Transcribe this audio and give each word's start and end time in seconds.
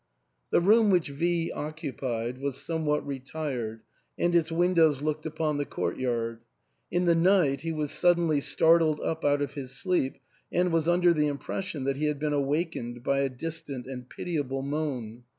The 0.49 0.59
room 0.61 0.89
which 0.89 1.09
V 1.09 1.51
occupied 1.51 2.39
was 2.39 2.57
somewhat 2.59 3.05
re 3.05 3.19
tired, 3.19 3.81
and 4.17 4.35
its 4.35 4.51
windows 4.51 5.03
looked 5.03 5.27
upon 5.27 5.57
the 5.57 5.63
castle 5.65 5.93
yard. 5.99 6.39
In 6.89 7.05
the 7.05 7.13
night 7.13 7.61
he 7.61 7.71
was 7.71 7.91
suddenly 7.91 8.39
startled 8.39 8.99
up 9.01 9.23
out 9.23 9.43
of 9.43 9.53
his 9.53 9.75
sleep, 9.77 10.17
and 10.51 10.71
was 10.73 10.87
under 10.89 11.13
the 11.13 11.27
impression 11.27 11.83
that 11.83 11.97
he 11.97 12.05
had 12.05 12.17
been 12.17 12.33
awak 12.33 12.71
ened 12.71 13.03
by 13.03 13.19
a 13.19 13.29
distant 13.29 13.85
and 13.85 14.09
pitiable 14.09 14.63
moan. 14.63 15.21